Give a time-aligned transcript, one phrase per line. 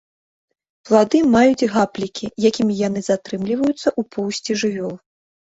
[0.89, 4.93] Плады маюць гаплікі, якімі яны затрымліваюцца ў поўсці жывёл.